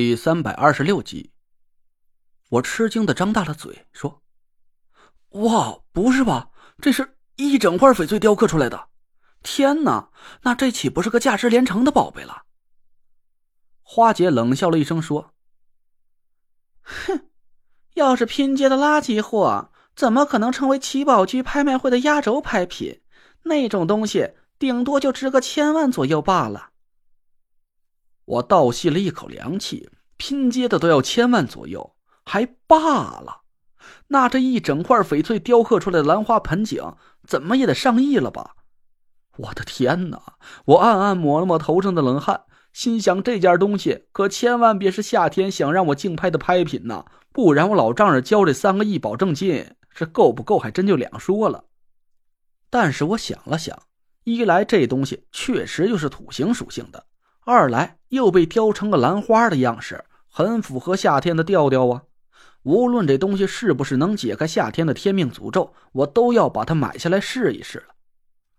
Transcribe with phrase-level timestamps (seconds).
[0.00, 1.30] 第三百二十六集，
[2.48, 4.22] 我吃惊的张大了嘴，说
[5.44, 6.48] ：“哇，不是吧？
[6.80, 8.88] 这是一整块翡翠雕刻出来的！
[9.42, 10.08] 天哪，
[10.40, 12.44] 那这岂不是个价值连城的宝贝了？”
[13.84, 15.34] 花姐冷笑了一声，说
[16.80, 17.28] ：“哼，
[17.92, 23.02] 要是拼接的垃圾货，怎么可能成为奇宝居拍卖会的压轴拍品？
[23.42, 26.68] 那种东西顶多就值个千万左右罢了。”
[28.30, 33.40] 我倒吸了一口凉气，拼接的都要千万左右，还罢了。
[34.08, 36.94] 那这一整块翡翠雕刻出来的兰花盆景，
[37.26, 38.54] 怎么也得上亿了吧？
[39.36, 40.34] 我的天哪！
[40.66, 51.64] 我暗暗抹了抹头上的冷汗，心想：这件东西可千万别是夏天想让我竞拍的拍品呐，不然我老丈人交这三个亿保证金，这够不够还真就两说了。
[52.68, 53.76] 但是我想了想，
[54.22, 57.06] 一来这东西确实又是土形属性的。
[57.44, 62.02] 二来又被雕成个兰花的样式，很符合夏天的调调啊！
[62.62, 67.94] 无论这东西是不是能解开夏天的天命诅咒，我都要把它买下来试一试了。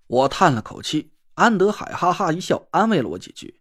[0.08, 3.60] 我叹了口气，安德海哈哈一笑，安慰了我几句：“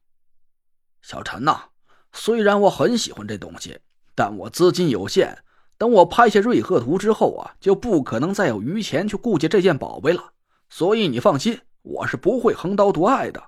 [1.02, 1.64] 小陈呐，
[2.12, 3.78] 虽然我很喜欢这东西，
[4.14, 5.38] 但我资金有限，
[5.76, 10.32] 等我拍下瑞鹤图之后啊，就不可能再有余钱去顾及这件宝贝了。
[10.70, 13.44] 所以你放心，我是不会横刀夺爱的。”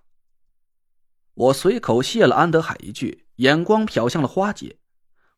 [1.34, 4.76] 我随口谢了安德海一句，眼光瞟向了花姐。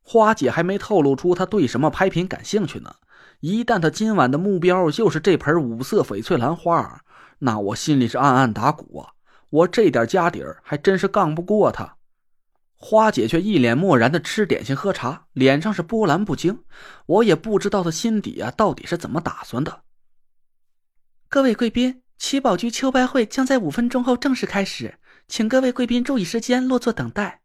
[0.02, 2.96] 花姐还没透露出她对什么拍品感兴趣呢。
[3.40, 7.00] 一旦她今晚的目标就是这盆五色翡翠兰花，
[7.38, 9.12] 那我心里是暗暗打鼓啊！
[9.50, 11.96] 我这点家底儿还真是杠不过她。
[12.74, 16.64] 花姐却一脸漠然的吃点心喝茶，脸上是波澜不惊。
[17.06, 19.82] 我也不知道她心底啊到底是怎么打算的。
[21.28, 24.98] 各位贵宾，七宝居秋拍会将在五分钟后正式开始。
[25.26, 27.40] 请各位贵宾注意时间，落座等待。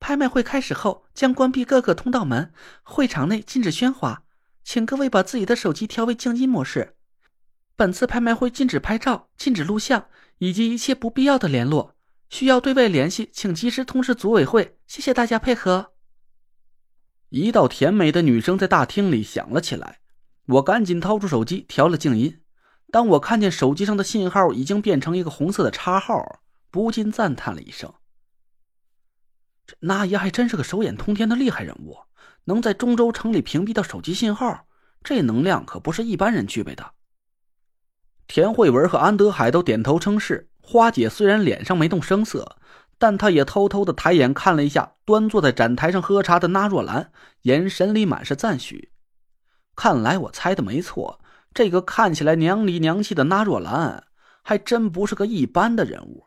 [0.00, 4.22] 拍卖会开始后将关闭各个通道门，会场内禁止喧哗，
[4.62, 6.96] 请各位把自己的手机调为静音模式。
[7.76, 10.08] 本次拍卖会禁止拍照、禁止录像
[10.38, 11.94] 以及一切不必要的联络。
[12.30, 14.78] 需要对外联系，请及时通知组委会。
[14.86, 15.92] 谢谢大家配合。
[17.30, 20.00] 一道甜美的女声在大厅里响了起来，
[20.46, 22.40] 我赶紧掏出手机调了静音。
[22.90, 26.40] 当我看见手机上的信号已经变成一个红色的叉号。
[26.70, 27.92] 不禁赞叹了一声
[29.66, 31.96] ：“这那爷还真是个手眼通天的厉害人物，
[32.44, 34.66] 能在中州城里屏蔽掉手机信号，
[35.02, 36.92] 这能量可不是一般人具备的。”
[38.28, 40.50] 田慧文和安德海都点头称是。
[40.60, 42.58] 花姐虽然脸上没动声色，
[42.98, 47.10] 但她也偷偷的抬眼看了一下端坐在展台上喝茶的那若兰，
[47.42, 48.92] 眼神里满是赞许。
[49.74, 51.22] 看来我猜的没错，
[51.54, 54.04] 这个看起来娘里娘气的那若兰，
[54.42, 56.26] 还真不是个一般的人物。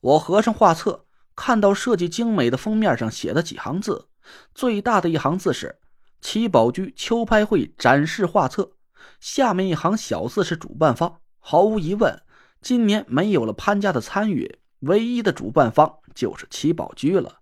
[0.00, 1.04] 我合上画册，
[1.36, 4.08] 看到设计精美的封面上写的几行字，
[4.54, 5.78] 最大的一行字是
[6.20, 8.72] “七宝居秋拍会展示画册”，
[9.20, 11.20] 下面一行小字是主办方。
[11.38, 12.22] 毫无疑问，
[12.62, 17.40] 今年没有了潘家的参与，唯一的主办方就是七宝居了。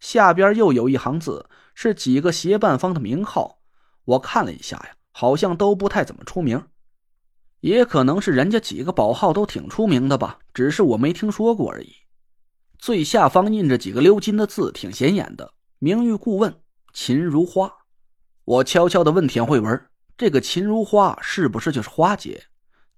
[0.00, 3.60] 下边又有一行字，是几个协办方的名号。
[4.04, 6.64] 我看了一下呀，好像都不太怎么出名。
[7.60, 11.92] 也可能是人家几个宝号都挺出名的吧，只是我没听说过而已。
[12.78, 15.52] 最下方印着几个鎏金的字，挺显眼的。
[15.80, 16.60] 名誉顾问
[16.92, 17.72] 秦如花。
[18.44, 19.86] 我悄悄地问田慧文
[20.16, 22.44] ：“这个秦如花是不是就是花姐？”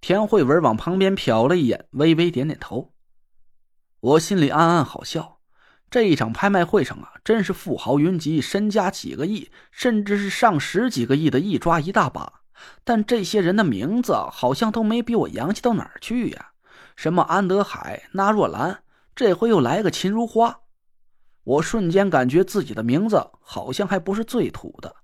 [0.01, 2.93] 田慧文往旁边瞟了一眼，微微点点头。
[4.01, 5.41] 我心里暗暗好笑，
[5.91, 12.40] 这一场拍卖会上啊，真是富豪云集，身家几个亿，甚至是上十几个亿的一抓一大把。
[12.85, 16.53] 但这些人的名字好像都没比我洋气到哪儿去呀！
[16.97, 18.83] 什么安德海、纳若兰，
[19.15, 20.61] 这回又来个秦如花，
[21.45, 24.97] 我瞬间感觉自己的名字好像还不是最土的。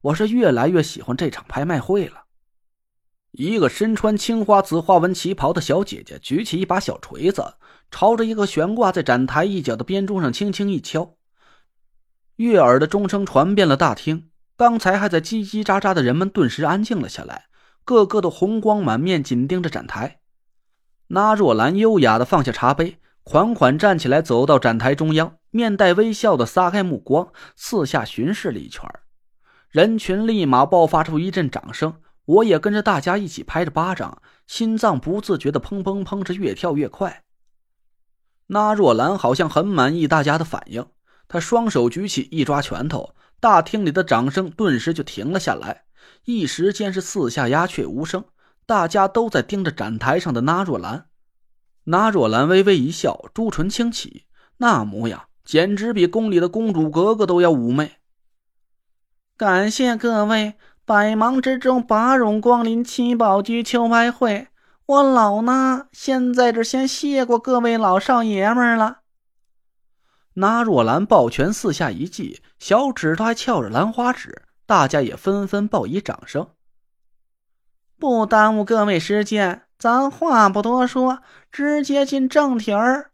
[0.00, 2.24] 我是越来越喜欢这场拍卖会了。
[3.32, 7.54] 一个身穿青花紫花纹旗袍的小姐姐举起一把小锤子，
[7.90, 11.14] 朝着一个悬挂在展台一角的编钟上轻轻一敲，
[12.36, 14.30] 悦耳的钟声传遍了大厅。
[14.58, 17.44] 刚才还在叽叽喳喳的人们顿时安静了下来，
[17.84, 20.18] 个个都红光满面，紧盯着展台。
[21.06, 28.82] 那若兰优雅的放下茶杯，款款站起来，走到展台中央，面带微笑的撒开目光，四下巡视了一圈。
[29.70, 31.94] 人群立马爆发出一阵掌声，
[32.24, 37.22] 我也跟着大家一起拍着巴掌，心脏不自觉的砰砰砰着越跳越快。
[38.48, 40.84] 那若兰好像很满意大家的反应，
[41.28, 43.14] 她双手举起，一抓拳头。
[43.40, 45.84] 大厅里的掌声顿时就停了下来，
[46.24, 48.24] 一时间是四下鸦雀无声，
[48.66, 51.06] 大家都在盯着展台上的那若兰。
[51.84, 54.24] 那若兰微微一笑，朱唇轻启，
[54.58, 57.92] 那模样简直比宫里的公主格格都要妩媚。
[59.36, 60.54] 感谢各位
[60.84, 64.48] 百忙之中把荣光临七宝居秋拍会，
[64.84, 68.97] 我老衲现在这先谢过各位老少爷们了。
[70.40, 76.46] 那若兰抱拳四下一记，小指头还翘着兰花指，大家也纷纷报以掌声。
[77.98, 81.18] 不耽误各位时间，咱话不多说，
[81.50, 83.10] 直接进正题儿。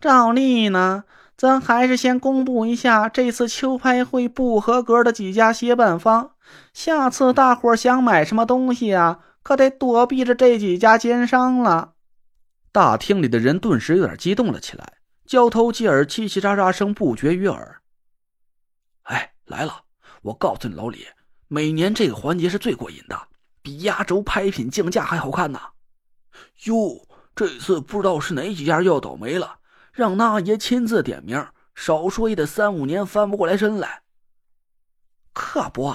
[0.00, 1.04] 照例呢，
[1.36, 6.32] 咱还是先公布一下这次秋拍会不合格的几家协办方。
[6.74, 11.92] 下次大伙想买什么东西啊，可得躲避着这几家奸商了。
[12.72, 14.94] 大厅里的人顿时有点激动了起来。
[15.26, 17.82] 交头接耳，叽叽喳喳声不绝于耳。
[19.02, 19.82] 哎，来了！
[20.22, 21.06] 我告诉你，老李，
[21.48, 23.28] 每年这个环节是最过瘾的，
[23.60, 25.60] 比压轴拍品竞价还好看呢。
[26.64, 29.58] 哟，这次不知道是哪几家要倒霉了，
[29.92, 34.02] 让那爷亲自点名，少说也得三五年翻不过来身来。
[35.32, 35.94] 可不，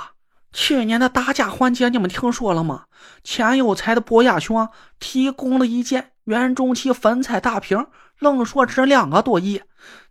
[0.53, 2.85] 去年的打假环节你们听说了吗？
[3.23, 4.69] 钱有才的博雅兄
[4.99, 7.87] 提供了一件原中期粉彩大瓶。
[8.21, 9.63] 愣说值两个多亿，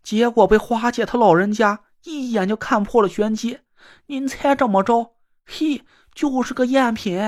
[0.03, 3.61] 结果被花姐她老人家一眼就看破了玄机。
[4.07, 5.13] 您猜怎么着？
[5.47, 7.23] 嘿，就是个赝品。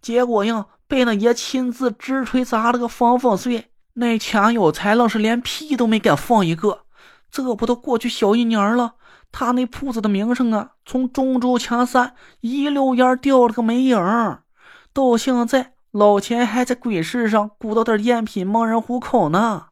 [0.00, 3.72] 结果呀，被那爷亲自直锤砸了个粉粉碎。
[3.94, 6.82] 那钱有才愣是连屁都没敢放一个。
[7.28, 8.94] 这不都过去小一年了，
[9.32, 14.44] 他那铺子的名声啊，从中州前三一溜烟掉了个没影儿。
[14.92, 19.66] 到现在，老钱还在鬼市上鼓捣点赝品蒙人糊口呢。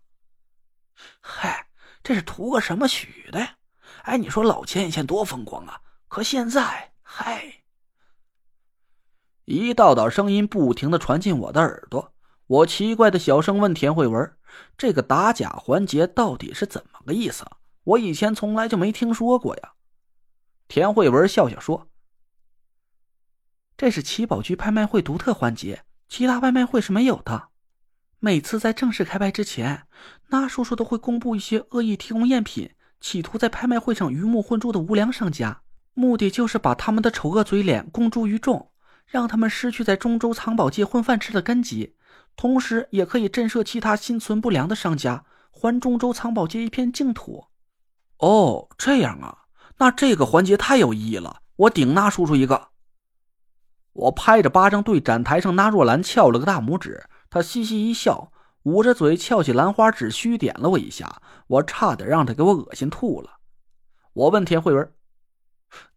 [1.21, 1.69] 嗨，
[2.03, 3.57] 这是图个什么许的呀？
[4.03, 7.63] 哎，你说老钱以前多风光啊，可现在，嗨，
[9.45, 12.13] 一道道声音不停的传进我的耳朵。
[12.47, 14.37] 我奇怪的小声问田慧文
[14.77, 17.47] ：“这个打假环节到底是怎么个意思？
[17.85, 19.73] 我以前从来就没听说过呀。”
[20.69, 21.89] 田慧文笑笑说
[23.79, 27.49] ：“这是七宝居拍卖会独特环节，其他拍卖会是没有的。”
[28.25, 29.83] 每次在正式开拍之前，
[30.29, 35.61] 那叔叔都会公布一些恶意提供赝品，企图在拍卖会上鱼目混珠的无良商家，
[35.93, 38.71] 目的就是把他们的丑恶嘴脸公诸于众，
[39.05, 41.97] 让他们失去在中州藏宝界混饭吃的根基，
[42.35, 47.45] 同时也可以震慑其他心存不良的商家，还中州藏宝界一片净土。
[48.21, 49.37] 哦，这样啊，
[49.77, 52.69] 那这个环节太有意义了，我顶那叔叔一个。
[53.93, 57.05] 我拍着巴掌对展台上那若兰翘了个大拇指。
[57.35, 58.31] 他嘻嘻一笑，
[58.63, 63.39] 捂着嘴翘起兰花指，虚点了我一下，我差点让他给我恶心吐了。
[64.13, 64.95] 我问田慧文：“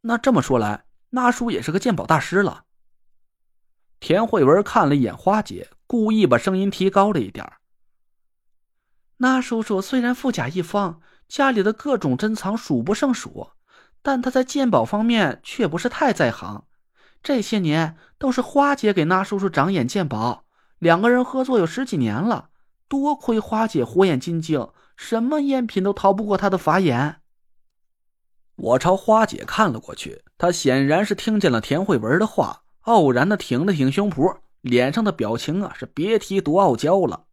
[0.01, 2.63] 那这么说来，那叔也是个鉴宝大师了？”
[4.01, 7.48] 田慧文看了一眼花姐，故意把声音提高了一点
[9.18, 13.51] ：“那叔叔虽然富甲一方，家里的各种珍藏数不胜数，
[14.01, 16.66] 但他在鉴宝方面却不是太在行。
[17.22, 20.45] 这些年都是花姐给那叔叔长眼鉴宝。”
[20.79, 22.50] 两个人合作有十几年了，
[22.88, 27.21] 多亏花姐火眼金睛，什么赝品都逃不过她的法眼。
[28.56, 37.26] 我朝花姐看了过去，她显然是听见了田慧文的话，傲然的挺了挺胸脯，脸上的表情啊是别提多傲娇了。